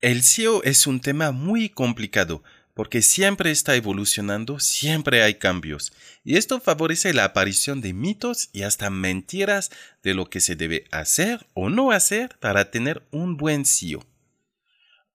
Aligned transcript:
El 0.00 0.22
SEO 0.22 0.62
es 0.62 0.86
un 0.86 1.00
tema 1.00 1.32
muy 1.32 1.68
complicado 1.68 2.44
porque 2.72 3.02
siempre 3.02 3.50
está 3.50 3.74
evolucionando, 3.74 4.60
siempre 4.60 5.24
hay 5.24 5.34
cambios, 5.34 5.92
y 6.22 6.36
esto 6.36 6.60
favorece 6.60 7.12
la 7.12 7.24
aparición 7.24 7.80
de 7.80 7.92
mitos 7.92 8.48
y 8.52 8.62
hasta 8.62 8.90
mentiras 8.90 9.72
de 10.04 10.14
lo 10.14 10.30
que 10.30 10.38
se 10.38 10.54
debe 10.54 10.84
hacer 10.92 11.48
o 11.52 11.68
no 11.68 11.90
hacer 11.90 12.38
para 12.38 12.70
tener 12.70 13.02
un 13.10 13.36
buen 13.36 13.64
SEO. 13.64 14.06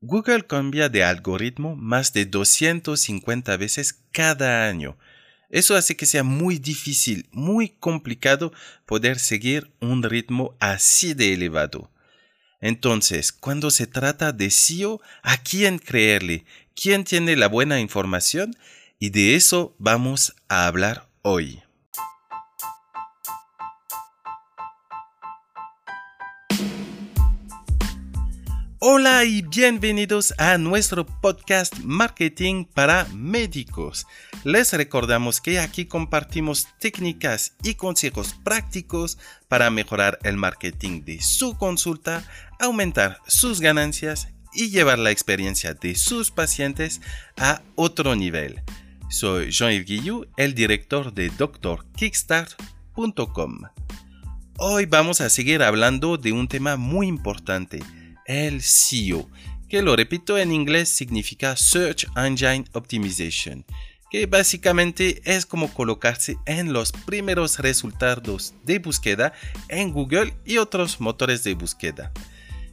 Google 0.01 0.45
cambia 0.45 0.89
de 0.89 1.05
algoritmo 1.05 1.77
más 1.77 2.11
de 2.11 2.25
250 2.25 3.55
veces 3.55 4.01
cada 4.11 4.67
año. 4.67 4.97
Eso 5.49 5.77
hace 5.77 5.95
que 5.95 6.05
sea 6.05 6.23
muy 6.23 6.57
difícil, 6.57 7.29
muy 7.31 7.69
complicado 7.69 8.51
poder 8.85 9.17
seguir 9.17 9.71
un 9.79 10.03
ritmo 10.03 10.57
así 10.59 11.13
de 11.13 11.31
elevado. 11.31 11.89
Entonces, 12.63 13.33
cuando 13.33 13.71
se 13.71 13.87
trata 13.87 14.31
de 14.31 14.49
SEO, 14.49 15.01
¿a 15.21 15.35
quién 15.35 15.79
creerle? 15.79 16.45
¿Quién 16.81 17.03
tiene 17.03 17.35
la 17.35 17.47
buena 17.47 17.81
información? 17.81 18.55
Y 18.99 19.09
de 19.09 19.35
eso 19.35 19.75
vamos 19.79 20.33
a 20.47 20.65
hablar 20.65 21.09
hoy. 21.23 21.62
Hola 28.85 29.23
y 29.23 29.43
bienvenidos 29.43 30.33
a 30.37 30.57
nuestro 30.57 31.05
podcast 31.05 31.79
Marketing 31.85 32.65
para 32.65 33.05
Médicos. 33.13 34.05
Les 34.43 34.73
recordamos 34.73 35.39
que 35.39 35.59
aquí 35.59 35.85
compartimos 35.85 36.67
técnicas 36.81 37.53
y 37.63 37.75
consejos 37.75 38.35
prácticos 38.43 39.17
para 39.47 39.69
mejorar 39.69 40.19
el 40.23 40.35
marketing 40.35 41.05
de 41.05 41.21
su 41.21 41.57
consulta, 41.57 42.29
aumentar 42.59 43.19
sus 43.25 43.61
ganancias 43.61 44.27
y 44.53 44.69
llevar 44.69 44.99
la 44.99 45.11
experiencia 45.11 45.73
de 45.73 45.95
sus 45.95 46.29
pacientes 46.29 46.99
a 47.37 47.61
otro 47.75 48.17
nivel. 48.17 48.63
Soy 49.09 49.49
Jean-Yves 49.49 49.85
Guillou, 49.85 50.25
el 50.35 50.55
director 50.55 51.13
de 51.13 51.29
drkickstart.com. 51.29 53.61
Hoy 54.57 54.85
vamos 54.87 55.21
a 55.21 55.29
seguir 55.29 55.63
hablando 55.63 56.17
de 56.17 56.33
un 56.33 56.49
tema 56.49 56.75
muy 56.75 57.07
importante 57.07 57.79
el 58.25 58.61
SEO, 58.61 59.29
que 59.69 59.81
lo 59.81 59.95
repito 59.95 60.37
en 60.37 60.51
inglés 60.51 60.89
significa 60.89 61.55
Search 61.55 62.05
Engine 62.15 62.65
Optimization, 62.73 63.65
que 64.11 64.27
básicamente 64.27 65.21
es 65.25 65.45
como 65.45 65.73
colocarse 65.73 66.37
en 66.45 66.73
los 66.73 66.91
primeros 66.91 67.57
resultados 67.57 68.53
de 68.63 68.79
búsqueda 68.79 69.33
en 69.69 69.91
Google 69.91 70.35
y 70.45 70.57
otros 70.57 71.01
motores 71.01 71.43
de 71.43 71.55
búsqueda. 71.55 72.11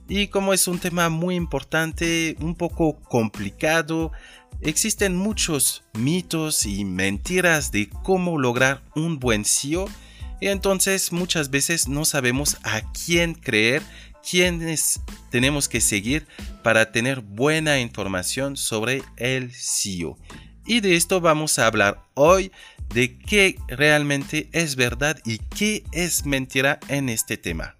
Y 0.08 0.26
como 0.26 0.52
es 0.52 0.68
un 0.68 0.78
tema 0.78 1.08
muy 1.08 1.36
importante, 1.36 2.36
un 2.40 2.54
poco 2.54 3.00
complicado, 3.00 4.12
existen 4.60 5.16
muchos 5.16 5.84
mitos 5.94 6.66
y 6.66 6.84
mentiras 6.84 7.72
de 7.72 7.88
cómo 7.88 8.38
lograr 8.38 8.82
un 8.94 9.18
buen 9.18 9.44
SEO 9.44 9.88
y 10.40 10.48
entonces 10.48 11.12
muchas 11.12 11.50
veces 11.50 11.86
no 11.86 12.04
sabemos 12.04 12.56
a 12.64 12.80
quién 12.92 13.34
creer 13.34 13.82
quiénes 14.28 15.00
tenemos 15.30 15.68
que 15.68 15.80
seguir 15.80 16.26
para 16.62 16.92
tener 16.92 17.20
buena 17.20 17.80
información 17.80 18.56
sobre 18.56 19.02
el 19.16 19.52
SEO. 19.52 20.18
Y 20.66 20.80
de 20.80 20.96
esto 20.96 21.20
vamos 21.20 21.58
a 21.58 21.66
hablar 21.66 22.02
hoy 22.14 22.52
de 22.94 23.18
qué 23.18 23.56
realmente 23.68 24.48
es 24.52 24.76
verdad 24.76 25.18
y 25.24 25.38
qué 25.38 25.84
es 25.92 26.26
mentira 26.26 26.80
en 26.88 27.08
este 27.08 27.36
tema. 27.36 27.76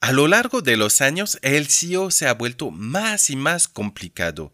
A 0.00 0.12
lo 0.12 0.28
largo 0.28 0.60
de 0.60 0.76
los 0.76 1.00
años, 1.00 1.38
el 1.40 1.68
SEO 1.68 2.10
se 2.10 2.26
ha 2.26 2.34
vuelto 2.34 2.70
más 2.70 3.30
y 3.30 3.36
más 3.36 3.68
complicado. 3.68 4.52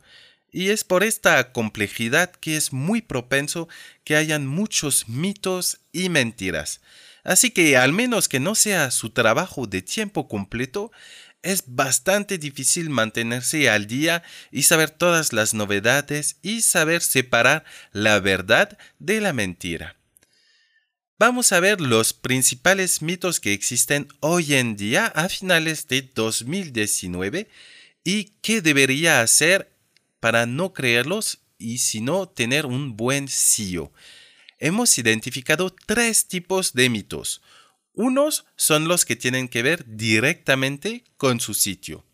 Y 0.52 0.68
es 0.68 0.84
por 0.84 1.02
esta 1.02 1.52
complejidad 1.52 2.30
que 2.30 2.56
es 2.56 2.72
muy 2.72 3.02
propenso 3.02 3.68
que 4.04 4.14
hayan 4.14 4.46
muchos 4.46 5.08
mitos 5.08 5.80
y 5.92 6.08
mentiras. 6.08 6.80
Así 7.24 7.50
que 7.50 7.76
al 7.76 7.92
menos 7.92 8.28
que 8.28 8.40
no 8.40 8.54
sea 8.54 8.90
su 8.90 9.10
trabajo 9.10 9.66
de 9.66 9.82
tiempo 9.82 10.28
completo, 10.28 10.90
es 11.42 11.64
bastante 11.66 12.38
difícil 12.38 12.90
mantenerse 12.90 13.70
al 13.70 13.86
día 13.86 14.22
y 14.50 14.64
saber 14.64 14.90
todas 14.90 15.32
las 15.32 15.54
novedades 15.54 16.36
y 16.42 16.62
saber 16.62 17.02
separar 17.02 17.64
la 17.92 18.20
verdad 18.20 18.76
de 18.98 19.20
la 19.20 19.32
mentira. 19.32 19.96
Vamos 21.18 21.52
a 21.52 21.60
ver 21.60 21.80
los 21.80 22.12
principales 22.14 23.02
mitos 23.02 23.40
que 23.40 23.52
existen 23.52 24.08
hoy 24.20 24.54
en 24.54 24.76
día 24.76 25.06
a 25.06 25.28
finales 25.28 25.86
de 25.86 26.02
2019 26.02 27.48
y 28.04 28.24
qué 28.40 28.62
debería 28.62 29.20
hacer 29.20 29.70
para 30.18 30.46
no 30.46 30.72
creerlos 30.72 31.40
y 31.58 31.78
si 31.78 32.00
no 32.00 32.26
tener 32.26 32.64
un 32.64 32.96
buen 32.96 33.28
CEO 33.28 33.92
hemos 34.60 34.96
identificado 34.98 35.74
tres 35.86 36.28
tipos 36.28 36.74
de 36.74 36.88
mitos. 36.88 37.42
Unos 37.92 38.44
son 38.56 38.86
los 38.86 39.04
que 39.04 39.16
tienen 39.16 39.48
que 39.48 39.62
ver 39.62 39.84
directamente 39.86 41.04
con 41.16 41.40
su 41.40 41.54
sitio. 41.54 42.04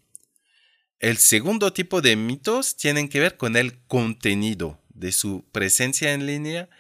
El 0.98 1.18
segundo 1.18 1.74
tipo 1.74 2.00
de 2.00 2.16
mitos 2.16 2.76
tienen 2.76 3.08
que 3.08 3.20
ver 3.20 3.36
con 3.36 3.56
el 3.56 3.78
contenido 3.86 4.80
de 4.88 5.12
su 5.12 5.44
presencia 5.52 6.14
en 6.14 6.24
línea. 6.24 6.70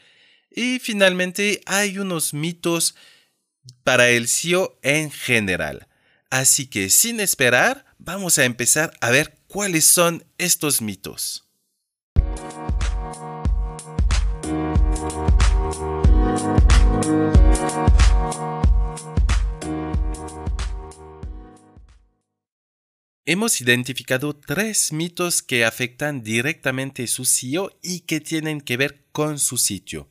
Y 0.50 0.78
finalmente 0.78 1.60
hay 1.66 1.98
unos 1.98 2.32
mitos 2.32 2.94
para 3.84 4.08
el 4.08 4.26
SEO 4.28 4.78
en 4.82 5.10
general. 5.10 5.88
Así 6.30 6.66
que 6.66 6.88
sin 6.88 7.20
esperar, 7.20 7.84
vamos 7.98 8.38
a 8.38 8.44
empezar 8.44 8.96
a 9.00 9.10
ver 9.10 9.38
cuáles 9.46 9.84
son 9.84 10.24
estos 10.38 10.80
mitos. 10.80 11.45
Hemos 23.28 23.60
identificado 23.60 24.36
tres 24.36 24.92
mitos 24.92 25.42
que 25.42 25.64
afectan 25.64 26.22
directamente 26.22 27.08
su 27.08 27.24
SEO 27.24 27.76
y 27.82 28.00
que 28.00 28.20
tienen 28.20 28.60
que 28.60 28.76
ver 28.76 29.04
con 29.10 29.40
su 29.40 29.58
sitio. 29.58 30.08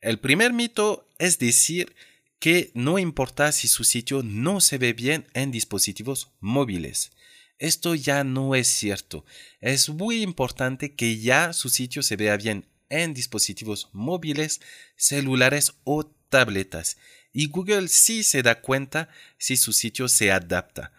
El 0.00 0.20
primer 0.20 0.52
mito 0.52 1.08
es 1.18 1.40
decir 1.40 1.96
que 2.38 2.70
no 2.74 3.00
importa 3.00 3.50
si 3.50 3.66
su 3.66 3.82
sitio 3.82 4.22
no 4.22 4.60
se 4.60 4.78
ve 4.78 4.92
bien 4.92 5.26
en 5.34 5.50
dispositivos 5.50 6.30
móviles. 6.38 7.10
Esto 7.58 7.96
ya 7.96 8.22
no 8.22 8.54
es 8.54 8.68
cierto. 8.68 9.24
Es 9.60 9.88
muy 9.88 10.22
importante 10.22 10.94
que 10.94 11.18
ya 11.18 11.52
su 11.52 11.68
sitio 11.68 12.04
se 12.04 12.14
vea 12.14 12.36
bien 12.36 12.66
en 12.88 13.14
dispositivos 13.14 13.88
móviles, 13.92 14.60
celulares 14.96 15.74
o 15.84 16.06
tabletas. 16.28 16.96
Y 17.32 17.48
Google 17.48 17.88
sí 17.88 18.22
se 18.22 18.42
da 18.42 18.60
cuenta 18.60 19.08
si 19.38 19.56
su 19.56 19.72
sitio 19.72 20.08
se 20.08 20.32
adapta. 20.32 20.92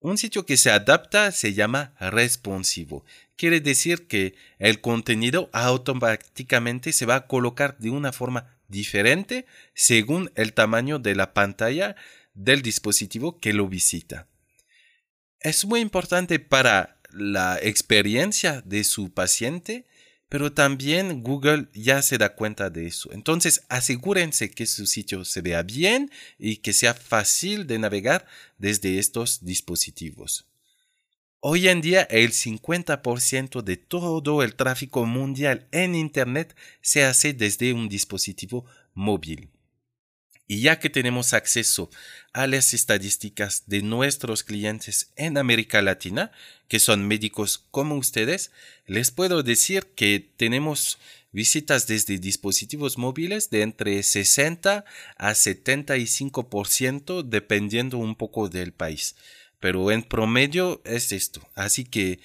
Un 0.00 0.18
sitio 0.18 0.44
que 0.44 0.56
se 0.56 0.70
adapta 0.70 1.32
se 1.32 1.54
llama 1.54 1.94
responsivo. 1.98 3.04
Quiere 3.36 3.60
decir 3.60 4.06
que 4.06 4.34
el 4.58 4.80
contenido 4.80 5.48
automáticamente 5.52 6.92
se 6.92 7.06
va 7.06 7.14
a 7.16 7.26
colocar 7.26 7.78
de 7.78 7.90
una 7.90 8.12
forma 8.12 8.54
diferente 8.68 9.46
según 9.74 10.30
el 10.34 10.52
tamaño 10.52 10.98
de 10.98 11.14
la 11.14 11.32
pantalla 11.32 11.96
del 12.34 12.62
dispositivo 12.62 13.38
que 13.40 13.52
lo 13.52 13.68
visita. 13.68 14.28
Es 15.40 15.64
muy 15.64 15.80
importante 15.80 16.38
para 16.38 16.98
la 17.10 17.58
experiencia 17.62 18.62
de 18.62 18.84
su 18.84 19.12
paciente 19.12 19.86
pero 20.28 20.52
también 20.52 21.22
Google 21.22 21.68
ya 21.74 22.02
se 22.02 22.18
da 22.18 22.34
cuenta 22.34 22.70
de 22.70 22.86
eso. 22.86 23.10
Entonces 23.12 23.64
asegúrense 23.68 24.50
que 24.50 24.66
su 24.66 24.86
sitio 24.86 25.24
se 25.24 25.40
vea 25.40 25.62
bien 25.62 26.10
y 26.38 26.56
que 26.56 26.72
sea 26.72 26.94
fácil 26.94 27.66
de 27.66 27.78
navegar 27.78 28.26
desde 28.58 28.98
estos 28.98 29.44
dispositivos. 29.44 30.46
Hoy 31.40 31.68
en 31.68 31.82
día 31.82 32.02
el 32.04 32.32
50% 32.32 33.62
de 33.62 33.76
todo 33.76 34.42
el 34.42 34.54
tráfico 34.54 35.04
mundial 35.04 35.68
en 35.72 35.94
Internet 35.94 36.56
se 36.80 37.04
hace 37.04 37.34
desde 37.34 37.74
un 37.74 37.88
dispositivo 37.88 38.64
móvil. 38.94 39.53
Y 40.46 40.60
ya 40.60 40.78
que 40.78 40.90
tenemos 40.90 41.32
acceso 41.32 41.90
a 42.34 42.46
las 42.46 42.74
estadísticas 42.74 43.64
de 43.66 43.80
nuestros 43.82 44.44
clientes 44.44 45.12
en 45.16 45.38
América 45.38 45.80
Latina, 45.80 46.32
que 46.68 46.80
son 46.80 47.08
médicos 47.08 47.66
como 47.70 47.96
ustedes, 47.96 48.50
les 48.86 49.10
puedo 49.10 49.42
decir 49.42 49.92
que 49.94 50.32
tenemos 50.36 50.98
visitas 51.32 51.86
desde 51.86 52.18
dispositivos 52.18 52.98
móviles 52.98 53.50
de 53.50 53.62
entre 53.62 54.02
60 54.02 54.84
a 55.16 55.30
75% 55.32 57.22
dependiendo 57.22 57.98
un 57.98 58.14
poco 58.14 58.48
del 58.48 58.72
país. 58.72 59.16
Pero 59.60 59.90
en 59.90 60.02
promedio 60.02 60.82
es 60.84 61.10
esto. 61.10 61.48
Así 61.54 61.84
que 61.84 62.20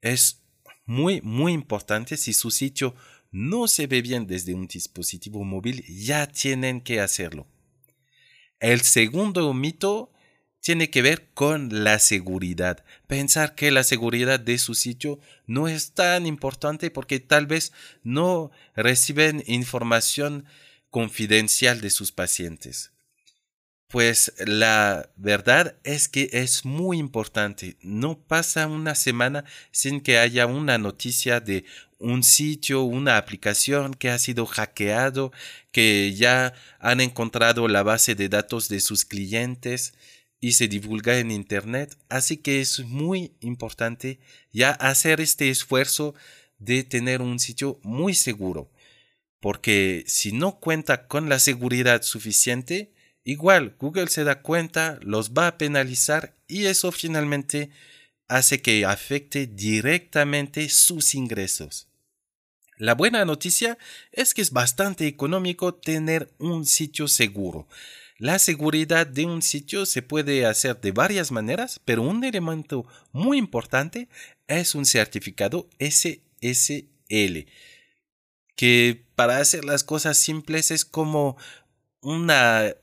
es 0.00 0.40
muy, 0.86 1.20
muy 1.22 1.52
importante 1.52 2.16
si 2.16 2.32
su 2.32 2.50
sitio 2.50 2.94
no 3.32 3.66
se 3.66 3.88
ve 3.88 4.00
bien 4.00 4.26
desde 4.28 4.54
un 4.54 4.68
dispositivo 4.68 5.42
móvil, 5.44 5.84
ya 5.88 6.28
tienen 6.28 6.80
que 6.80 7.00
hacerlo. 7.00 7.48
El 8.64 8.80
segundo 8.80 9.52
mito 9.52 10.10
tiene 10.60 10.88
que 10.88 11.02
ver 11.02 11.28
con 11.34 11.84
la 11.84 11.98
seguridad. 11.98 12.82
Pensar 13.06 13.54
que 13.54 13.70
la 13.70 13.84
seguridad 13.84 14.40
de 14.40 14.56
su 14.56 14.74
sitio 14.74 15.20
no 15.46 15.68
es 15.68 15.92
tan 15.92 16.24
importante 16.24 16.90
porque 16.90 17.20
tal 17.20 17.46
vez 17.46 17.74
no 18.04 18.50
reciben 18.74 19.44
información 19.46 20.46
confidencial 20.88 21.82
de 21.82 21.90
sus 21.90 22.10
pacientes. 22.10 22.92
Pues 23.88 24.32
la 24.44 25.10
verdad 25.16 25.76
es 25.84 26.08
que 26.08 26.28
es 26.32 26.64
muy 26.64 26.98
importante. 26.98 27.76
No 27.80 28.18
pasa 28.18 28.66
una 28.66 28.94
semana 28.94 29.44
sin 29.70 30.00
que 30.00 30.18
haya 30.18 30.46
una 30.46 30.78
noticia 30.78 31.40
de 31.40 31.64
un 31.98 32.22
sitio, 32.22 32.82
una 32.82 33.16
aplicación 33.16 33.94
que 33.94 34.10
ha 34.10 34.18
sido 34.18 34.46
hackeado, 34.46 35.32
que 35.70 36.12
ya 36.14 36.54
han 36.80 37.00
encontrado 37.00 37.68
la 37.68 37.82
base 37.82 38.14
de 38.14 38.28
datos 38.28 38.68
de 38.68 38.80
sus 38.80 39.04
clientes 39.04 39.94
y 40.40 40.52
se 40.52 40.68
divulga 40.68 41.18
en 41.18 41.30
Internet. 41.30 41.96
Así 42.08 42.36
que 42.38 42.60
es 42.60 42.80
muy 42.80 43.36
importante 43.40 44.18
ya 44.52 44.70
hacer 44.72 45.20
este 45.20 45.50
esfuerzo 45.50 46.14
de 46.58 46.84
tener 46.84 47.22
un 47.22 47.38
sitio 47.38 47.80
muy 47.82 48.14
seguro. 48.14 48.70
Porque 49.40 50.04
si 50.06 50.32
no 50.32 50.58
cuenta 50.58 51.06
con 51.06 51.28
la 51.28 51.38
seguridad 51.38 52.02
suficiente, 52.02 52.93
igual 53.24 53.74
Google 53.78 54.08
se 54.08 54.24
da 54.24 54.42
cuenta, 54.42 54.98
los 55.02 55.32
va 55.32 55.48
a 55.48 55.58
penalizar 55.58 56.34
y 56.46 56.66
eso 56.66 56.92
finalmente 56.92 57.70
hace 58.28 58.62
que 58.62 58.84
afecte 58.84 59.46
directamente 59.46 60.68
sus 60.68 61.14
ingresos. 61.14 61.88
La 62.76 62.94
buena 62.94 63.24
noticia 63.24 63.78
es 64.12 64.34
que 64.34 64.42
es 64.42 64.50
bastante 64.50 65.06
económico 65.06 65.74
tener 65.74 66.32
un 66.38 66.66
sitio 66.66 67.06
seguro. 67.06 67.68
La 68.18 68.38
seguridad 68.38 69.06
de 69.06 69.26
un 69.26 69.42
sitio 69.42 69.86
se 69.86 70.02
puede 70.02 70.46
hacer 70.46 70.80
de 70.80 70.92
varias 70.92 71.30
maneras, 71.30 71.80
pero 71.84 72.02
un 72.02 72.24
elemento 72.24 72.86
muy 73.12 73.38
importante 73.38 74.08
es 74.46 74.74
un 74.74 74.86
certificado 74.86 75.68
SSL, 75.78 77.46
que 78.56 79.04
para 79.14 79.38
hacer 79.38 79.64
las 79.64 79.84
cosas 79.84 80.16
simples 80.16 80.70
es 80.70 80.84
como 80.84 81.36
una 82.00 82.74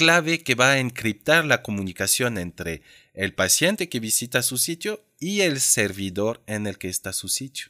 clave 0.00 0.42
que 0.42 0.54
va 0.54 0.70
a 0.70 0.78
encriptar 0.78 1.44
la 1.44 1.60
comunicación 1.60 2.38
entre 2.38 2.80
el 3.12 3.34
paciente 3.34 3.90
que 3.90 4.00
visita 4.00 4.40
su 4.40 4.56
sitio 4.56 5.04
y 5.18 5.42
el 5.42 5.60
servidor 5.60 6.42
en 6.46 6.66
el 6.66 6.78
que 6.78 6.88
está 6.88 7.12
su 7.12 7.28
sitio. 7.28 7.66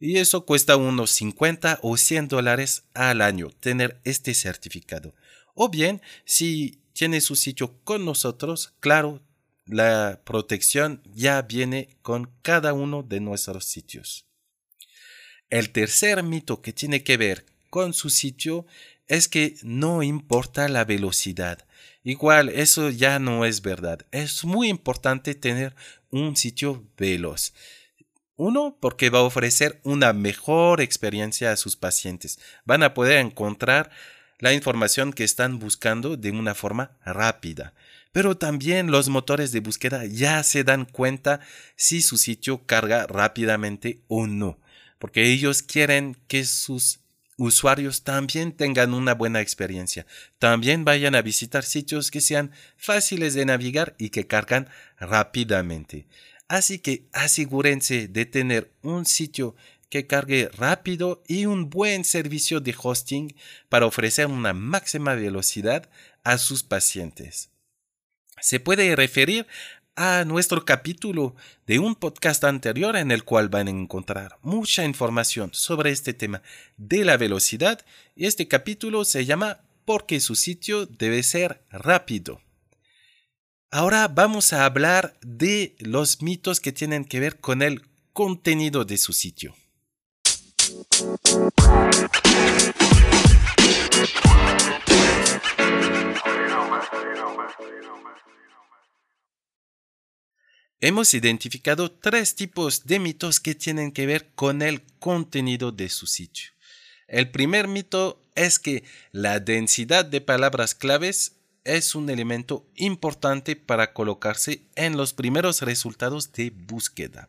Y 0.00 0.16
eso 0.16 0.44
cuesta 0.44 0.76
unos 0.76 1.12
50 1.12 1.78
o 1.82 1.96
100 1.96 2.26
dólares 2.26 2.82
al 2.94 3.20
año 3.20 3.50
tener 3.60 4.00
este 4.02 4.34
certificado. 4.34 5.14
O 5.54 5.68
bien, 5.68 6.02
si 6.24 6.82
tiene 6.94 7.20
su 7.20 7.36
sitio 7.36 7.78
con 7.84 8.04
nosotros, 8.04 8.74
claro, 8.80 9.22
la 9.64 10.20
protección 10.24 11.00
ya 11.14 11.42
viene 11.42 11.96
con 12.02 12.32
cada 12.42 12.72
uno 12.72 13.04
de 13.04 13.20
nuestros 13.20 13.66
sitios. 13.66 14.26
El 15.48 15.70
tercer 15.70 16.24
mito 16.24 16.60
que 16.60 16.72
tiene 16.72 17.04
que 17.04 17.16
ver 17.16 17.46
con 17.70 17.94
su 17.94 18.10
sitio 18.10 18.66
es 19.06 19.28
que 19.28 19.54
no 19.62 20.02
importa 20.02 20.68
la 20.68 20.84
velocidad. 20.84 21.67
Igual, 22.02 22.48
eso 22.48 22.90
ya 22.90 23.18
no 23.18 23.44
es 23.44 23.62
verdad. 23.62 24.06
Es 24.10 24.44
muy 24.44 24.68
importante 24.68 25.34
tener 25.34 25.74
un 26.10 26.36
sitio 26.36 26.86
veloz. 26.96 27.52
Uno, 28.36 28.78
porque 28.80 29.10
va 29.10 29.18
a 29.18 29.22
ofrecer 29.22 29.80
una 29.82 30.12
mejor 30.12 30.80
experiencia 30.80 31.50
a 31.50 31.56
sus 31.56 31.76
pacientes. 31.76 32.38
Van 32.64 32.82
a 32.82 32.94
poder 32.94 33.18
encontrar 33.18 33.90
la 34.38 34.52
información 34.52 35.12
que 35.12 35.24
están 35.24 35.58
buscando 35.58 36.16
de 36.16 36.30
una 36.30 36.54
forma 36.54 36.96
rápida. 37.04 37.74
Pero 38.12 38.36
también 38.36 38.90
los 38.90 39.08
motores 39.08 39.52
de 39.52 39.60
búsqueda 39.60 40.04
ya 40.06 40.42
se 40.42 40.64
dan 40.64 40.84
cuenta 40.84 41.40
si 41.76 42.00
su 42.00 42.16
sitio 42.16 42.64
carga 42.64 43.06
rápidamente 43.06 44.02
o 44.08 44.26
no, 44.26 44.58
porque 44.98 45.30
ellos 45.30 45.62
quieren 45.62 46.16
que 46.26 46.44
sus 46.44 47.00
usuarios 47.38 48.02
también 48.02 48.52
tengan 48.52 48.92
una 48.92 49.14
buena 49.14 49.40
experiencia. 49.40 50.06
También 50.38 50.84
vayan 50.84 51.14
a 51.14 51.22
visitar 51.22 51.64
sitios 51.64 52.10
que 52.10 52.20
sean 52.20 52.52
fáciles 52.76 53.32
de 53.32 53.46
navegar 53.46 53.94
y 53.96 54.10
que 54.10 54.26
cargan 54.26 54.68
rápidamente. 54.98 56.06
Así 56.48 56.80
que 56.80 57.08
asegúrense 57.12 58.08
de 58.08 58.26
tener 58.26 58.72
un 58.82 59.06
sitio 59.06 59.54
que 59.88 60.06
cargue 60.06 60.50
rápido 60.52 61.22
y 61.26 61.46
un 61.46 61.70
buen 61.70 62.04
servicio 62.04 62.60
de 62.60 62.74
hosting 62.76 63.34
para 63.68 63.86
ofrecer 63.86 64.26
una 64.26 64.52
máxima 64.52 65.14
velocidad 65.14 65.88
a 66.24 66.36
sus 66.38 66.62
pacientes. 66.62 67.50
Se 68.40 68.60
puede 68.60 68.94
referir 68.96 69.46
a 70.00 70.24
nuestro 70.24 70.64
capítulo 70.64 71.34
de 71.66 71.80
un 71.80 71.96
podcast 71.96 72.44
anterior 72.44 72.96
en 72.96 73.10
el 73.10 73.24
cual 73.24 73.48
van 73.48 73.66
a 73.66 73.70
encontrar 73.70 74.38
mucha 74.42 74.84
información 74.84 75.50
sobre 75.52 75.90
este 75.90 76.14
tema 76.14 76.40
de 76.76 77.04
la 77.04 77.16
velocidad 77.16 77.84
y 78.14 78.26
este 78.26 78.46
capítulo 78.46 79.04
se 79.04 79.24
llama 79.24 79.58
Porque 79.84 80.20
su 80.20 80.36
sitio 80.36 80.86
debe 80.86 81.24
ser 81.24 81.64
rápido. 81.70 82.40
Ahora 83.72 84.06
vamos 84.06 84.52
a 84.52 84.64
hablar 84.64 85.18
de 85.20 85.74
los 85.80 86.22
mitos 86.22 86.60
que 86.60 86.70
tienen 86.70 87.04
que 87.04 87.18
ver 87.18 87.40
con 87.40 87.60
el 87.60 87.82
contenido 88.12 88.84
de 88.84 88.98
su 88.98 89.12
sitio. 89.12 89.56
Hemos 100.80 101.12
identificado 101.12 101.90
tres 101.90 102.36
tipos 102.36 102.86
de 102.86 103.00
mitos 103.00 103.40
que 103.40 103.56
tienen 103.56 103.90
que 103.90 104.06
ver 104.06 104.30
con 104.36 104.62
el 104.62 104.82
contenido 105.00 105.72
de 105.72 105.88
su 105.88 106.06
sitio. 106.06 106.50
El 107.08 107.32
primer 107.32 107.66
mito 107.66 108.24
es 108.36 108.60
que 108.60 108.84
la 109.10 109.40
densidad 109.40 110.04
de 110.04 110.20
palabras 110.20 110.76
claves 110.76 111.32
es 111.64 111.96
un 111.96 112.08
elemento 112.10 112.64
importante 112.76 113.56
para 113.56 113.92
colocarse 113.92 114.62
en 114.76 114.96
los 114.96 115.14
primeros 115.14 115.62
resultados 115.62 116.30
de 116.30 116.50
búsqueda. 116.50 117.28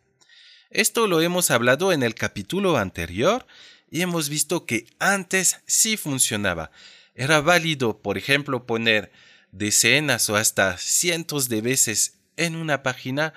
Esto 0.70 1.08
lo 1.08 1.20
hemos 1.20 1.50
hablado 1.50 1.90
en 1.90 2.04
el 2.04 2.14
capítulo 2.14 2.76
anterior 2.76 3.48
y 3.90 4.02
hemos 4.02 4.28
visto 4.28 4.64
que 4.64 4.86
antes 5.00 5.56
sí 5.66 5.96
funcionaba. 5.96 6.70
Era 7.16 7.40
válido, 7.40 8.00
por 8.00 8.16
ejemplo, 8.16 8.64
poner 8.64 9.10
decenas 9.50 10.30
o 10.30 10.36
hasta 10.36 10.78
cientos 10.78 11.48
de 11.48 11.62
veces 11.62 12.19
en 12.40 12.56
una 12.56 12.82
página, 12.82 13.32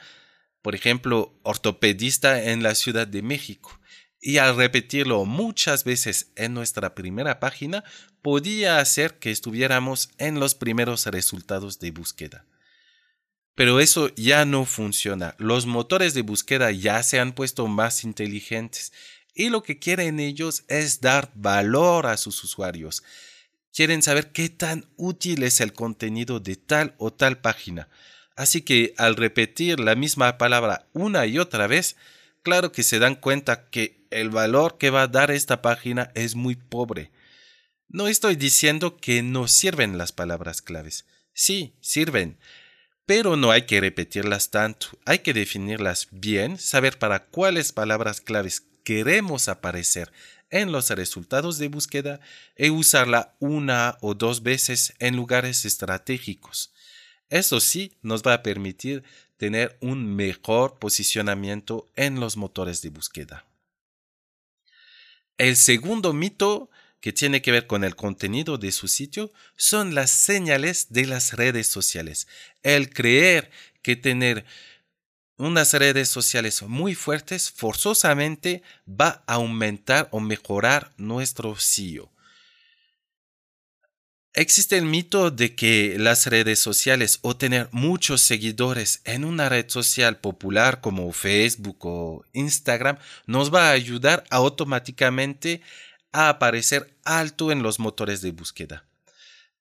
por 0.61 0.75
ejemplo, 0.75 1.39
ortopedista 1.43 2.43
en 2.43 2.63
la 2.63 2.75
Ciudad 2.75 3.07
de 3.07 3.21
México. 3.21 3.79
Y 4.19 4.37
al 4.37 4.55
repetirlo 4.55 5.25
muchas 5.25 5.83
veces 5.83 6.31
en 6.35 6.53
nuestra 6.53 6.95
primera 6.95 7.39
página, 7.39 7.83
podía 8.21 8.79
hacer 8.79 9.19
que 9.19 9.31
estuviéramos 9.31 10.09
en 10.17 10.39
los 10.39 10.55
primeros 10.55 11.05
resultados 11.05 11.79
de 11.79 11.91
búsqueda. 11.91 12.45
Pero 13.55 13.79
eso 13.79 14.09
ya 14.15 14.45
no 14.45 14.65
funciona. 14.65 15.35
Los 15.37 15.65
motores 15.65 16.13
de 16.13 16.23
búsqueda 16.23 16.71
ya 16.71 17.03
se 17.03 17.19
han 17.19 17.33
puesto 17.33 17.67
más 17.67 18.03
inteligentes 18.03 18.93
y 19.35 19.49
lo 19.49 19.61
que 19.61 19.77
quieren 19.77 20.19
ellos 20.19 20.63
es 20.67 21.01
dar 21.01 21.31
valor 21.35 22.07
a 22.07 22.17
sus 22.17 22.43
usuarios. 22.43 23.03
Quieren 23.73 24.01
saber 24.01 24.31
qué 24.31 24.49
tan 24.49 24.85
útil 24.95 25.43
es 25.43 25.59
el 25.59 25.73
contenido 25.73 26.39
de 26.39 26.55
tal 26.55 26.95
o 26.97 27.11
tal 27.11 27.41
página. 27.41 27.89
Así 28.35 28.61
que 28.61 28.93
al 28.97 29.15
repetir 29.15 29.79
la 29.79 29.95
misma 29.95 30.37
palabra 30.37 30.87
una 30.93 31.25
y 31.25 31.37
otra 31.37 31.67
vez, 31.67 31.95
claro 32.41 32.71
que 32.71 32.83
se 32.83 32.99
dan 32.99 33.15
cuenta 33.15 33.69
que 33.69 34.05
el 34.09 34.29
valor 34.29 34.77
que 34.77 34.89
va 34.89 35.03
a 35.03 35.07
dar 35.07 35.31
esta 35.31 35.61
página 35.61 36.11
es 36.15 36.35
muy 36.35 36.55
pobre. 36.55 37.11
No 37.87 38.07
estoy 38.07 38.35
diciendo 38.35 38.97
que 38.97 39.21
no 39.21 39.47
sirven 39.47 39.97
las 39.97 40.11
palabras 40.11 40.61
claves. 40.61 41.05
Sí, 41.33 41.75
sirven. 41.79 42.37
Pero 43.05 43.35
no 43.35 43.51
hay 43.51 43.63
que 43.63 43.81
repetirlas 43.81 44.49
tanto. 44.49 44.87
Hay 45.05 45.19
que 45.19 45.33
definirlas 45.33 46.07
bien, 46.11 46.57
saber 46.57 46.97
para 46.97 47.25
cuáles 47.25 47.71
palabras 47.71 48.21
claves 48.21 48.63
queremos 48.83 49.47
aparecer 49.47 50.11
en 50.49 50.71
los 50.71 50.89
resultados 50.89 51.57
de 51.57 51.67
búsqueda 51.67 52.19
e 52.55 52.69
usarla 52.69 53.35
una 53.39 53.97
o 54.01 54.13
dos 54.13 54.43
veces 54.43 54.93
en 54.99 55.15
lugares 55.15 55.65
estratégicos. 55.65 56.72
Eso 57.33 57.59
sí 57.59 57.97
nos 58.03 58.21
va 58.21 58.35
a 58.35 58.43
permitir 58.43 59.03
tener 59.37 59.75
un 59.81 60.15
mejor 60.15 60.77
posicionamiento 60.77 61.89
en 61.95 62.19
los 62.19 62.37
motores 62.37 62.83
de 62.83 62.91
búsqueda. 62.91 63.47
El 65.39 65.55
segundo 65.55 66.13
mito 66.13 66.69
que 66.99 67.11
tiene 67.11 67.41
que 67.41 67.51
ver 67.51 67.65
con 67.65 67.83
el 67.83 67.95
contenido 67.95 68.59
de 68.59 68.71
su 68.71 68.87
sitio 68.87 69.31
son 69.55 69.95
las 69.95 70.11
señales 70.11 70.93
de 70.93 71.07
las 71.07 71.33
redes 71.33 71.65
sociales. 71.65 72.27
El 72.61 72.93
creer 72.93 73.49
que 73.81 73.95
tener 73.95 74.45
unas 75.37 75.73
redes 75.73 76.09
sociales 76.09 76.61
muy 76.61 76.93
fuertes 76.93 77.49
forzosamente 77.49 78.61
va 78.87 79.23
a 79.25 79.33
aumentar 79.33 80.07
o 80.11 80.19
mejorar 80.19 80.93
nuestro 80.97 81.55
SEO. 81.55 82.12
Existe 84.35 84.79
el 84.79 84.85
mito 84.85 85.29
de 85.29 85.53
que 85.53 85.95
las 85.99 86.25
redes 86.25 86.57
sociales 86.57 87.19
o 87.21 87.37
tener 87.37 87.69
muchos 87.71 88.21
seguidores 88.21 89.01
en 89.03 89.25
una 89.25 89.47
red 89.47 89.69
social 89.69 90.19
popular 90.19 90.81
como 90.81 91.11
Facebook 91.11 91.77
o 91.85 92.25
Instagram 92.33 92.97
nos 93.27 93.53
va 93.53 93.69
a 93.69 93.73
ayudar 93.73 94.23
automáticamente 94.31 95.61
a 96.11 96.29
aparecer 96.29 96.97
alto 97.03 97.51
en 97.51 97.61
los 97.61 97.77
motores 97.77 98.21
de 98.21 98.31
búsqueda. 98.31 98.87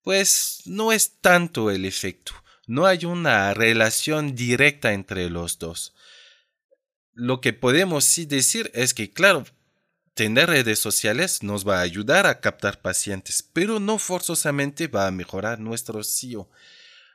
Pues 0.00 0.62
no 0.64 0.90
es 0.90 1.18
tanto 1.20 1.70
el 1.70 1.84
efecto, 1.84 2.32
no 2.66 2.86
hay 2.86 3.04
una 3.04 3.52
relación 3.52 4.34
directa 4.34 4.94
entre 4.94 5.28
los 5.28 5.58
dos. 5.58 5.92
Lo 7.12 7.42
que 7.42 7.52
podemos 7.52 8.06
sí 8.06 8.24
decir 8.24 8.70
es 8.72 8.94
que, 8.94 9.10
claro, 9.10 9.44
Tener 10.14 10.50
redes 10.50 10.78
sociales 10.78 11.42
nos 11.42 11.66
va 11.66 11.78
a 11.78 11.82
ayudar 11.82 12.26
a 12.26 12.40
captar 12.40 12.82
pacientes, 12.82 13.42
pero 13.42 13.80
no 13.80 13.98
forzosamente 13.98 14.86
va 14.86 15.06
a 15.06 15.10
mejorar 15.10 15.58
nuestro 15.58 16.04
SEO. 16.04 16.50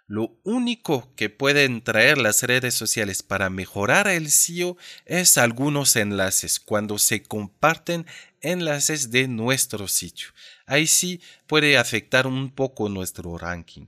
Lo 0.08 0.36
único 0.44 1.14
que 1.16 1.30
pueden 1.30 1.84
traer 1.84 2.18
las 2.18 2.42
redes 2.42 2.74
sociales 2.74 3.22
para 3.22 3.52
mejorar 3.52 4.08
el 4.08 4.32
SEO 4.32 4.78
es 5.06 5.38
algunos 5.38 5.96
enlaces 5.96 6.60
cuando 6.60 6.98
se 6.98 7.22
comparten 7.22 8.08
enlaces 8.42 9.12
de 9.12 9.28
nuestro 9.28 9.88
sitio. 9.88 10.30
Ahí 10.66 10.88
sí 10.88 11.22
puede 11.46 11.78
afectar 11.78 12.26
un 12.26 12.50
poco 12.50 12.90
nuestro 12.90 13.38
ranking. 13.38 13.86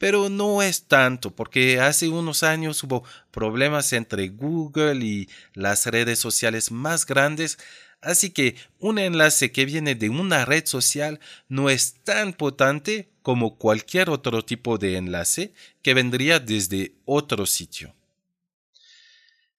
Pero 0.00 0.28
no 0.28 0.62
es 0.62 0.88
tanto, 0.88 1.30
porque 1.30 1.78
hace 1.78 2.08
unos 2.08 2.42
años 2.42 2.82
hubo 2.82 3.04
problemas 3.30 3.92
entre 3.92 4.30
Google 4.30 5.04
y 5.04 5.28
las 5.54 5.86
redes 5.86 6.18
sociales 6.18 6.72
más 6.72 7.06
grandes 7.06 7.56
Así 8.00 8.30
que 8.30 8.56
un 8.78 8.98
enlace 8.98 9.52
que 9.52 9.66
viene 9.66 9.94
de 9.94 10.08
una 10.08 10.44
red 10.44 10.64
social 10.66 11.20
no 11.48 11.68
es 11.68 11.96
tan 12.02 12.32
potente 12.32 13.10
como 13.22 13.58
cualquier 13.58 14.08
otro 14.08 14.42
tipo 14.44 14.78
de 14.78 14.96
enlace 14.96 15.52
que 15.82 15.92
vendría 15.92 16.40
desde 16.40 16.94
otro 17.04 17.44
sitio. 17.44 17.94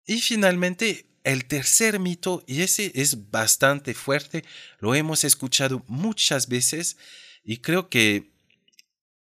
Y 0.07 0.21
finalmente, 0.21 1.05
el 1.24 1.45
tercer 1.45 2.00
mito, 2.00 2.43
y 2.48 2.62
ese 2.63 2.91
es 2.95 3.29
bastante 3.29 3.93
fuerte, 3.93 4.43
lo 4.79 4.95
hemos 4.95 5.24
escuchado 5.24 5.83
muchas 5.88 6.48
veces 6.48 6.98
y 7.43 7.57
creo 7.57 7.89
que 7.89 8.31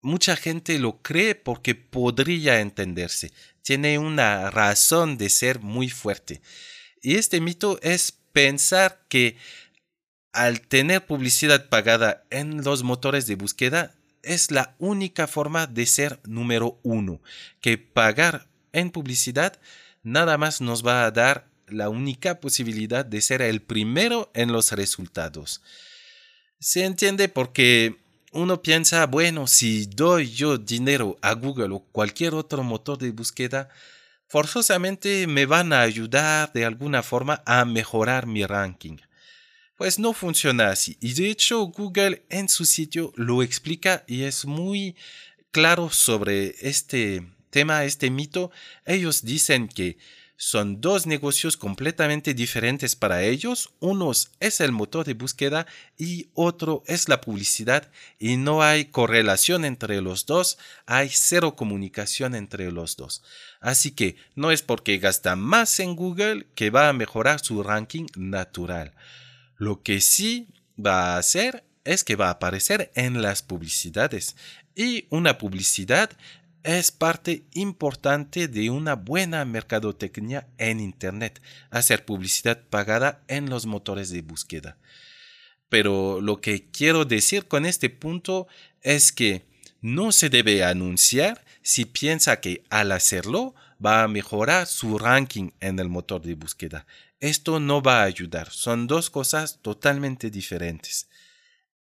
mucha 0.05 0.35
gente 0.35 0.77
lo 0.77 1.01
cree 1.01 1.33
porque 1.33 1.74
podría 1.74 2.62
entenderse, 2.62 3.33
tiene 3.63 3.97
una 3.97 4.51
razón 4.51 5.17
de 5.17 5.29
ser 5.29 5.59
muy 5.59 5.89
fuerte. 5.89 6.41
Y 7.01 7.15
este 7.15 7.41
mito 7.41 7.79
es 7.81 8.12
pensar 8.31 9.03
que 9.09 9.35
al 10.31 10.62
tener 10.62 11.05
publicidad 11.05 11.69
pagada 11.69 12.24
en 12.29 12.63
los 12.63 12.83
motores 12.83 13.25
de 13.25 13.35
búsqueda 13.35 13.95
es 14.21 14.51
la 14.51 14.75
única 14.77 15.25
forma 15.27 15.65
de 15.65 15.88
ser 15.88 16.19
número 16.24 16.79
uno, 16.83 17.21
que 17.59 17.77
pagar 17.77 18.47
en 18.74 18.91
publicidad 18.91 19.59
nada 20.03 20.38
más 20.38 20.62
nos 20.62 20.85
va 20.85 21.05
a 21.05 21.12
dar 21.12 21.50
la 21.67 21.89
única 21.89 22.39
posibilidad 22.39 23.03
de 23.05 23.21
ser 23.21 23.41
el 23.41 23.62
primero 23.62 24.29
en 24.35 24.51
los 24.51 24.71
resultados. 24.71 25.63
Se 26.59 26.85
entiende 26.85 27.27
porque 27.27 28.04
uno 28.35 28.61
piensa, 28.61 29.05
bueno, 29.07 29.47
si 29.47 29.85
doy 29.85 30.29
yo 30.29 30.57
dinero 30.57 31.17
a 31.21 31.33
Google 31.33 31.73
o 31.73 31.79
cualquier 31.79 32.33
otro 32.33 32.63
motor 32.63 32.97
de 32.97 33.11
búsqueda, 33.11 33.69
forzosamente 34.27 35.25
me 35.25 35.45
van 35.45 35.71
a 35.71 35.81
ayudar 35.81 36.51
de 36.51 36.65
alguna 36.65 37.01
forma 37.01 37.41
a 37.45 37.63
mejorar 37.63 38.27
mi 38.27 38.45
ranking. 38.45 38.97
Pues 39.77 39.99
no 39.99 40.13
funciona 40.13 40.69
así. 40.69 40.97
Y 40.99 41.13
de 41.13 41.29
hecho 41.29 41.65
Google 41.67 42.25
en 42.29 42.49
su 42.49 42.65
sitio 42.65 43.13
lo 43.15 43.41
explica 43.41 44.03
y 44.05 44.23
es 44.23 44.45
muy 44.45 44.95
claro 45.51 45.89
sobre 45.89 46.55
este 46.61 47.25
tema, 47.49 47.85
este 47.85 48.09
mito. 48.09 48.51
Ellos 48.85 49.23
dicen 49.23 49.69
que 49.69 49.97
son 50.37 50.81
dos 50.81 51.07
negocios 51.07 51.55
completamente 51.55 52.33
diferentes 52.33 52.95
para 52.95 53.23
ellos. 53.23 53.71
Uno 53.79 54.11
es 54.11 54.59
el 54.59 54.71
motor 54.71 55.05
de 55.05 55.13
búsqueda 55.13 55.65
y 55.97 56.29
otro 56.33 56.83
es 56.87 57.07
la 57.07 57.21
publicidad 57.21 57.89
y 58.19 58.37
no 58.37 58.61
hay 58.61 58.85
correlación 58.85 59.63
entre 59.63 60.01
los 60.01 60.25
dos, 60.25 60.57
hay 60.85 61.09
cero 61.09 61.55
comunicación 61.55 62.35
entre 62.35 62.71
los 62.71 62.97
dos. 62.97 63.23
Así 63.61 63.91
que 63.91 64.17
no 64.35 64.51
es 64.51 64.61
porque 64.61 64.97
gasta 64.97 65.35
más 65.35 65.79
en 65.79 65.95
Google 65.95 66.47
que 66.55 66.69
va 66.69 66.89
a 66.89 66.93
mejorar 66.93 67.39
su 67.39 67.63
ranking 67.63 68.07
natural. 68.15 68.93
Lo 69.57 69.83
que 69.83 70.01
sí 70.01 70.49
va 70.77 71.15
a 71.15 71.17
hacer 71.17 71.63
es 71.85 72.03
que 72.03 72.15
va 72.15 72.27
a 72.27 72.31
aparecer 72.31 72.91
en 72.95 73.21
las 73.21 73.41
publicidades 73.41 74.35
y 74.75 75.05
una 75.09 75.37
publicidad 75.37 76.09
es 76.65 76.89
parte 76.89 77.43
importante 77.53 78.48
de 78.48 78.72
una 78.72 78.95
buena 78.95 79.45
mercadotecnia 79.45 80.48
en 80.57 80.79
Internet, 80.79 81.39
hacer 81.69 82.05
publicidad 82.05 82.60
pagada 82.69 83.24
en 83.27 83.51
los 83.51 83.67
motores 83.67 84.10
de 84.10 84.24
búsqueda. 84.24 84.77
Pero 85.69 86.19
lo 86.22 86.41
que 86.41 86.72
quiero 86.72 87.05
decir 87.05 87.48
con 87.48 87.67
este 87.67 87.91
punto 87.91 88.48
es 88.81 89.12
que 89.12 89.45
no 89.81 90.12
se 90.12 90.29
debe 90.29 90.63
anunciar 90.63 91.45
si 91.62 91.86
piensa 91.86 92.41
que 92.41 92.63
al 92.72 92.91
hacerlo 92.91 93.53
va 93.84 94.01
a 94.01 94.07
mejorar 94.07 94.65
su 94.65 94.98
ranking 94.98 95.51
en 95.60 95.77
el 95.77 95.88
motor 95.88 96.24
de 96.24 96.34
búsqueda. 96.34 96.88
Esto 97.19 97.60
no 97.60 97.84
va 97.84 98.01
a 98.01 98.05
ayudar, 98.05 98.50
son 98.50 98.88
dos 98.88 99.12
cosas 99.12 99.60
totalmente 99.62 100.31
diferentes. 100.31 101.07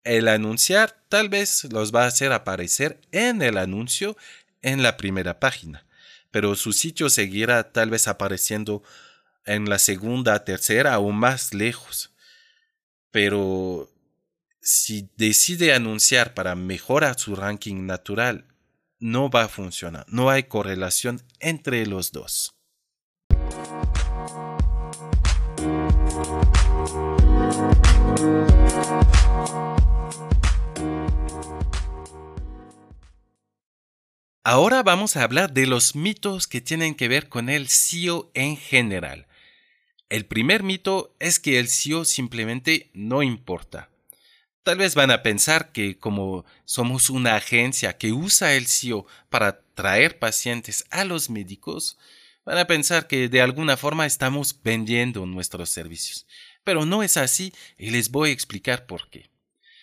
El 0.03 0.27
anunciar 0.27 1.05
tal 1.09 1.29
vez 1.29 1.65
los 1.71 1.95
va 1.95 2.05
a 2.05 2.09
hacer 2.09 2.33
aparecer 2.33 3.01
en 3.13 3.41
el 3.43 3.57
anuncio 3.57 4.17
en 4.63 4.83
la 4.83 4.97
primera 4.97 5.39
página, 5.41 5.87
pero 6.31 6.55
su 6.55 6.73
sitio 6.73 7.11
seguirá 7.11 7.73
tal 7.73 7.91
vez 7.91 8.09
apareciendo 8.09 8.83
en 9.45 9.69
la 9.69 9.79
segunda, 9.79 10.45
tercera 10.45 10.99
o 10.99 11.11
más 11.11 11.53
lejos. 11.53 12.15
Pero 13.11 13.93
si 14.61 15.11
decide 15.17 15.75
anunciar 15.75 16.35
para 16.35 16.55
mejorar 16.55 17.19
su 17.19 17.37
ranking 17.37 17.85
natural, 17.85 18.47
no 18.99 19.29
va 19.29 19.43
a 19.43 19.49
funcionar. 19.49 20.07
No 20.09 20.31
hay 20.31 20.45
correlación 20.45 21.21
entre 21.41 21.85
los 21.87 22.13
dos. 22.13 22.55
Ahora 34.45 34.83
vamos 34.83 35.17
a 35.17 35.23
hablar 35.23 35.53
de 35.53 35.69
los 35.69 35.95
mitos 35.95 36.49
que 36.49 36.61
tienen 36.61 36.97
que 36.97 37.07
ver 37.07 37.29
con 37.29 37.49
el 37.49 37.69
SEO 37.69 38.29
en 38.35 38.57
general. 38.57 39.29
El 40.09 40.27
primer 40.27 40.65
mito 40.65 41.15
es 41.21 41.39
que 41.39 41.61
el 41.61 41.69
SEO 41.69 42.05
simplemente 42.05 42.91
no 42.93 43.23
importa. 43.23 43.89
Tal 44.65 44.79
vez 44.79 44.97
van 44.97 45.13
a 45.13 45.23
pensar 45.23 45.71
que 45.71 45.97
como 45.97 46.45
somos 46.65 47.09
una 47.09 47.37
agencia 47.37 47.97
que 47.97 48.11
usa 48.13 48.55
el 48.55 48.67
SEO 48.67 49.07
para 49.31 49.61
traer 49.75 50.19
pacientes 50.19 50.87
a 50.91 51.05
los 51.05 51.31
médicos, 51.31 51.97
van 52.45 52.59
a 52.59 52.67
pensar 52.67 53.07
que 53.07 53.29
de 53.29 53.43
alguna 53.43 53.77
forma 53.77 54.07
estamos 54.07 54.61
vendiendo 54.65 55.25
nuestros 55.25 55.71
servicios. 55.71 56.27
Pero 56.65 56.85
no 56.85 57.05
es 57.05 57.17
así 57.17 57.53
y 57.79 57.91
les 57.91 58.11
voy 58.11 58.31
a 58.31 58.33
explicar 58.33 58.87
por 58.87 59.09
qué. 59.09 59.32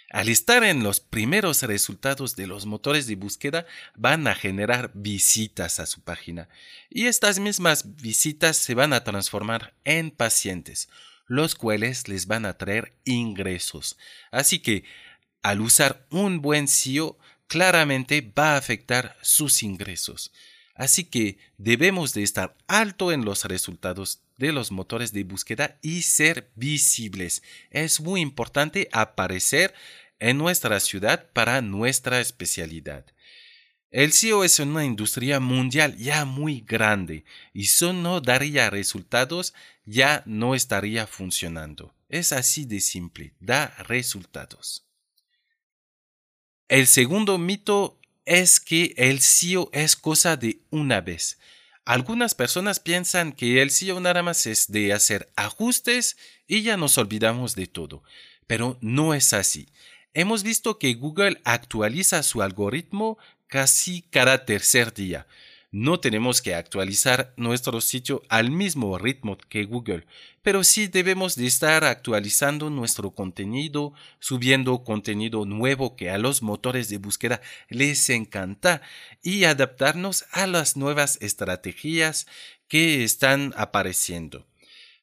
Al 0.10 0.28
estar 0.28 0.64
en 0.64 0.84
los 0.84 1.00
primeros 1.00 1.62
resultados 1.62 2.36
de 2.36 2.48
los 2.48 2.66
motores 2.66 3.06
de 3.06 3.16
búsqueda, 3.16 3.68
van 3.96 4.28
a 4.28 4.34
generar 4.34 4.92
visitas 4.96 5.80
a 5.80 5.86
su 5.86 6.02
página 6.02 6.50
y 6.90 7.06
estas 7.06 7.38
mismas 7.38 7.96
visitas 7.98 8.58
se 8.58 8.74
van 8.74 8.94
a 8.94 9.04
transformar 9.04 9.76
en 9.84 10.10
pacientes, 10.10 10.90
los 11.28 11.54
cuales 11.54 12.08
les 12.08 12.26
van 12.26 12.48
a 12.48 12.58
traer 12.58 12.96
ingresos. 13.06 13.98
Así 14.32 14.60
que, 14.60 14.84
al 15.44 15.62
usar 15.62 16.08
un 16.10 16.42
buen 16.42 16.68
SEO, 16.68 17.20
claramente 17.46 18.22
va 18.22 18.54
a 18.54 18.58
afectar 18.58 19.16
sus 19.22 19.62
ingresos. 19.62 20.32
Así 20.80 21.04
que 21.04 21.38
debemos 21.58 22.14
de 22.14 22.24
estar 22.24 22.56
alto 22.66 23.12
en 23.12 23.26
los 23.26 23.44
resultados 23.44 24.22
de 24.38 24.54
los 24.54 24.72
motores 24.72 25.12
de 25.12 25.26
búsqueda 25.26 25.78
y 25.82 26.04
ser 26.04 26.50
visibles. 26.56 27.44
Es 27.70 28.00
muy 28.00 28.22
importante 28.22 28.88
aparecer 28.94 29.74
en 30.20 30.38
nuestra 30.38 30.80
ciudad 30.80 31.30
para 31.34 31.62
nuestra 31.62 32.22
especialidad. 32.22 33.06
El 33.92 34.14
SEO 34.14 34.46
es 34.46 34.58
una 34.60 34.86
industria 34.86 35.42
mundial 35.42 35.98
ya 35.98 36.24
muy 36.24 36.62
grande 36.62 37.26
y 37.52 37.66
si 37.66 37.92
no 37.92 38.22
daría 38.22 38.70
resultados 38.70 39.54
ya 39.84 40.24
no 40.26 40.56
estaría 40.56 41.08
funcionando. 41.08 41.94
Es 42.08 42.32
así 42.32 42.64
de 42.64 42.80
simple, 42.80 43.34
da 43.42 43.76
resultados. 43.80 44.86
El 46.70 46.88
segundo 46.88 47.38
mito 47.38 47.99
es 48.30 48.60
que 48.60 48.94
el 48.96 49.22
SEO 49.22 49.72
es 49.74 49.96
cosa 49.96 50.38
de 50.38 50.60
una 50.70 51.02
vez. 51.02 51.40
Algunas 51.84 52.36
personas 52.36 52.80
piensan 52.80 53.32
que 53.32 53.60
el 53.64 53.72
SEO 53.72 54.00
nada 54.00 54.22
más 54.22 54.46
es 54.46 54.72
de 54.72 54.94
hacer 54.94 55.32
ajustes 55.36 56.16
y 56.48 56.62
ya 56.62 56.78
nos 56.78 57.00
olvidamos 57.00 57.56
de 57.56 57.66
todo, 57.66 58.04
pero 58.46 58.78
no 58.82 59.16
es 59.16 59.34
así. 59.34 59.70
Hemos 60.14 60.44
visto 60.44 60.78
que 60.78 60.94
Google 60.94 61.42
actualiza 61.44 62.22
su 62.22 62.44
algoritmo 62.44 63.18
casi 63.48 64.04
cada 64.04 64.46
tercer 64.46 64.94
día. 64.94 65.26
No 65.72 66.00
tenemos 66.00 66.42
que 66.42 66.56
actualizar 66.56 67.32
nuestro 67.38 67.80
sitio 67.80 68.24
al 68.28 68.50
mismo 68.50 68.98
ritmo 68.98 69.38
que 69.38 69.66
Google, 69.66 70.08
pero 70.42 70.64
sí 70.64 70.88
debemos 70.88 71.36
de 71.36 71.46
estar 71.46 71.84
actualizando 71.84 72.72
nuestro 72.72 73.12
contenido, 73.12 73.94
subiendo 74.20 74.84
contenido 74.84 75.46
nuevo 75.46 75.96
que 75.96 76.10
a 76.10 76.18
los 76.18 76.42
motores 76.42 76.90
de 76.90 76.98
búsqueda 76.98 77.42
les 77.70 78.10
encanta 78.10 78.82
y 79.22 79.44
adaptarnos 79.44 80.26
a 80.32 80.48
las 80.48 80.76
nuevas 80.76 81.20
estrategias 81.22 82.26
que 82.68 83.04
están 83.04 83.54
apareciendo. 83.56 84.49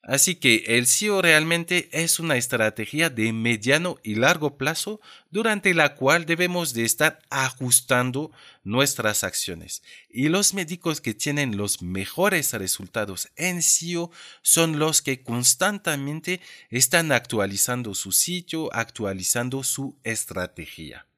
Así 0.09 0.37
que 0.37 0.63
el 0.69 0.87
SEO 0.87 1.21
realmente 1.21 1.89
es 1.91 2.21
una 2.21 2.37
estrategia 2.37 3.11
de 3.11 3.33
mediano 3.33 3.99
y 4.05 4.15
largo 4.15 4.57
plazo 4.57 5.01
durante 5.33 5.75
la 5.75 5.97
cual 5.97 6.27
debemos 6.27 6.75
de 6.75 6.85
estar 6.85 7.19
ajustando 7.29 8.31
nuestras 8.63 9.25
acciones. 9.25 9.83
Y 10.09 10.29
los 10.29 10.55
médicos 10.55 11.01
que 11.01 11.13
tienen 11.13 11.57
los 11.57 11.83
mejores 11.83 12.53
resultados 12.53 13.31
en 13.35 13.63
SEO 13.63 14.13
son 14.43 14.79
los 14.79 15.03
que 15.03 15.25
constantemente 15.25 16.41
están 16.71 17.11
actualizando 17.11 17.93
su 17.93 18.13
sitio, 18.13 18.73
actualizando 18.73 19.65
su 19.65 19.99
estrategia. 20.05 21.09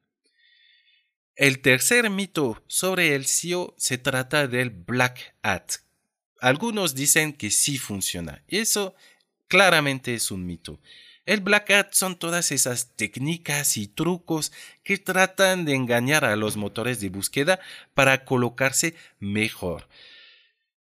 El 1.35 1.61
tercer 1.61 2.09
mito 2.09 2.63
sobre 2.65 3.13
el 3.13 3.27
SEO 3.27 3.75
se 3.77 3.99
trata 3.99 4.47
del 4.47 4.71
Black 4.71 5.35
Hat, 5.43 5.73
algunos 6.41 6.95
dicen 6.95 7.33
que 7.33 7.51
sí 7.51 7.77
funciona. 7.77 8.43
Eso 8.47 8.95
claramente 9.47 10.13
es 10.13 10.31
un 10.31 10.45
mito. 10.45 10.79
El 11.25 11.41
Black 11.41 11.69
Hat 11.69 11.87
son 11.91 12.17
todas 12.17 12.51
esas 12.51 12.95
técnicas 12.95 13.77
y 13.77 13.87
trucos 13.87 14.51
que 14.83 14.97
tratan 14.97 15.63
de 15.63 15.75
engañar 15.75 16.25
a 16.25 16.35
los 16.35 16.57
motores 16.57 16.99
de 16.99 17.09
búsqueda 17.09 17.59
para 17.93 18.25
colocarse 18.25 18.95
mejor. 19.19 19.87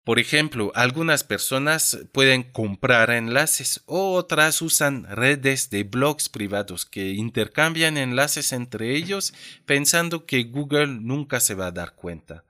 Por 0.04 0.18
ejemplo, 0.18 0.72
algunas 0.74 1.22
personas 1.22 1.98
pueden 2.12 2.42
comprar 2.42 3.10
enlaces, 3.10 3.82
otras 3.84 4.62
usan 4.62 5.04
redes 5.04 5.68
de 5.70 5.82
blogs 5.82 6.28
privados 6.30 6.86
que 6.86 7.10
intercambian 7.10 7.98
enlaces 7.98 8.52
entre 8.52 8.96
ellos 8.96 9.34
pensando 9.66 10.24
que 10.24 10.44
Google 10.44 10.86
nunca 10.86 11.40
se 11.40 11.54
va 11.54 11.66
a 11.66 11.72
dar 11.72 11.94
cuenta. 11.94 12.44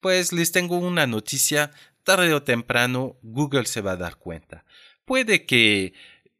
Pues 0.00 0.32
les 0.32 0.52
tengo 0.52 0.78
una 0.78 1.06
noticia 1.08 1.72
tarde 2.10 2.34
o 2.34 2.42
temprano 2.42 3.16
Google 3.22 3.66
se 3.66 3.82
va 3.82 3.92
a 3.92 3.96
dar 3.96 4.16
cuenta. 4.16 4.64
Puede 5.04 5.46
que 5.46 5.92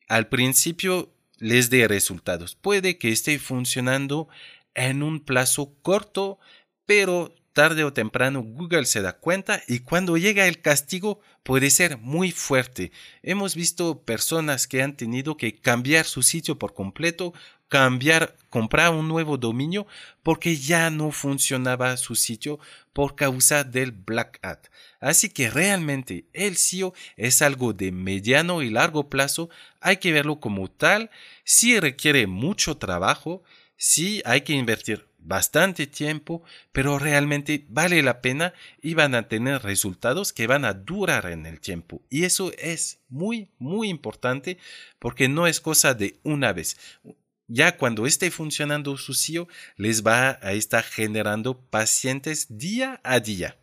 al 0.08 0.26
principio 0.26 1.14
les 1.38 1.70
dé 1.70 1.86
resultados, 1.86 2.56
puede 2.56 2.98
que 2.98 3.12
esté 3.12 3.38
funcionando 3.38 4.28
en 4.74 5.04
un 5.04 5.20
plazo 5.20 5.72
corto, 5.82 6.40
pero 6.86 7.36
tarde 7.52 7.84
o 7.84 7.92
temprano 7.92 8.42
Google 8.42 8.84
se 8.84 9.00
da 9.00 9.12
cuenta 9.12 9.62
y 9.68 9.78
cuando 9.78 10.16
llega 10.16 10.48
el 10.48 10.60
castigo 10.60 11.20
puede 11.44 11.70
ser 11.70 11.98
muy 11.98 12.32
fuerte. 12.32 12.90
Hemos 13.22 13.54
visto 13.54 14.02
personas 14.02 14.66
que 14.66 14.82
han 14.82 14.96
tenido 14.96 15.36
que 15.36 15.60
cambiar 15.60 16.04
su 16.04 16.24
sitio 16.24 16.58
por 16.58 16.74
completo, 16.74 17.32
cambiar, 17.70 18.36
comprar 18.50 18.90
un 18.90 19.06
nuevo 19.06 19.38
dominio 19.38 19.86
porque 20.24 20.56
ya 20.56 20.90
no 20.90 21.12
funcionaba 21.12 21.96
su 21.96 22.16
sitio 22.16 22.58
por 22.92 23.14
causa 23.14 23.62
del 23.62 23.92
Black 23.92 24.40
Hat. 24.42 24.66
Así 25.00 25.30
que 25.30 25.48
realmente 25.48 26.26
el 26.32 26.56
SEO 26.56 26.92
es 27.16 27.40
algo 27.42 27.72
de 27.72 27.92
mediano 27.92 28.60
y 28.62 28.70
largo 28.70 29.08
plazo, 29.08 29.48
hay 29.80 29.98
que 29.98 30.12
verlo 30.12 30.40
como 30.40 30.68
tal, 30.68 31.10
si 31.44 31.78
requiere 31.78 32.26
mucho 32.26 32.76
trabajo, 32.76 33.44
sí 33.76 34.20
hay 34.24 34.40
que 34.40 34.52
invertir 34.52 35.08
bastante 35.22 35.86
tiempo, 35.86 36.42
pero 36.72 36.98
realmente 36.98 37.64
vale 37.68 38.02
la 38.02 38.20
pena 38.20 38.52
y 38.82 38.94
van 38.94 39.14
a 39.14 39.28
tener 39.28 39.62
resultados 39.62 40.32
que 40.32 40.46
van 40.46 40.64
a 40.64 40.74
durar 40.74 41.26
en 41.26 41.46
el 41.46 41.60
tiempo. 41.60 42.02
Y 42.10 42.24
eso 42.24 42.52
es 42.58 43.00
muy, 43.08 43.50
muy 43.58 43.88
importante 43.88 44.58
porque 44.98 45.28
no 45.28 45.46
es 45.46 45.60
cosa 45.60 45.94
de 45.94 46.18
una 46.24 46.52
vez. 46.52 46.76
Ya 47.52 47.76
cuando 47.76 48.06
esté 48.06 48.30
funcionando 48.30 48.96
su 48.96 49.12
SEO, 49.12 49.48
les 49.76 50.06
va 50.06 50.38
a 50.40 50.52
estar 50.52 50.84
generando 50.84 51.60
pacientes 51.60 52.46
día 52.48 53.00
a 53.02 53.18
día. 53.18 53.59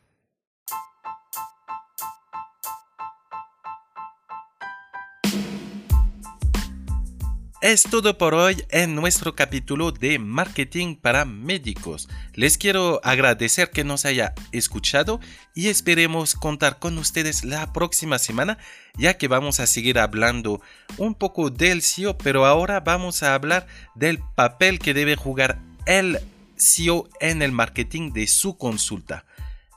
Es 7.67 7.83
todo 7.83 8.17
por 8.17 8.33
hoy 8.33 8.63
en 8.69 8.95
nuestro 8.95 9.35
capítulo 9.35 9.91
de 9.91 10.19
marketing 10.19 10.95
para 10.95 11.25
médicos. 11.25 12.07
Les 12.33 12.57
quiero 12.57 13.01
agradecer 13.03 13.71
que 13.71 13.83
nos 13.83 14.05
haya 14.05 14.33
escuchado 14.53 15.19
y 15.53 15.67
esperemos 15.67 16.35
contar 16.35 16.79
con 16.79 16.97
ustedes 16.97 17.43
la 17.43 17.73
próxima 17.73 18.19
semana 18.19 18.57
ya 18.97 19.17
que 19.17 19.27
vamos 19.27 19.59
a 19.59 19.67
seguir 19.67 19.99
hablando 19.99 20.61
un 20.97 21.13
poco 21.13 21.49
del 21.49 21.81
SEO, 21.81 22.17
pero 22.17 22.45
ahora 22.45 22.79
vamos 22.79 23.21
a 23.21 23.33
hablar 23.33 23.67
del 23.95 24.19
papel 24.35 24.79
que 24.79 24.93
debe 24.93 25.17
jugar 25.17 25.59
el 25.85 26.21
SEO 26.55 27.09
en 27.19 27.41
el 27.41 27.51
marketing 27.51 28.13
de 28.13 28.27
su 28.27 28.57
consulta. 28.57 29.25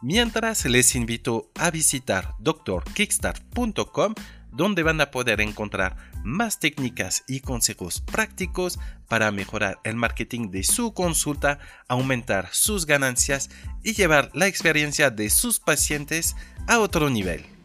Mientras 0.00 0.64
les 0.64 0.94
invito 0.94 1.50
a 1.57 1.72
visitar 1.72 2.35
drkickstart.com 2.38 4.14
donde 4.52 4.82
van 4.82 5.00
a 5.00 5.10
poder 5.10 5.40
encontrar 5.40 5.96
más 6.24 6.58
técnicas 6.58 7.24
y 7.26 7.40
consejos 7.40 8.00
prácticos 8.00 8.78
para 9.08 9.30
mejorar 9.30 9.80
el 9.84 9.96
marketing 9.96 10.50
de 10.50 10.64
su 10.64 10.92
consulta, 10.94 11.58
aumentar 11.88 12.48
sus 12.52 12.86
ganancias 12.86 13.50
y 13.82 13.94
llevar 13.94 14.30
la 14.34 14.46
experiencia 14.46 15.10
de 15.10 15.30
sus 15.30 15.60
pacientes 15.60 16.36
a 16.66 16.78
otro 16.78 17.10
nivel. 17.10 17.59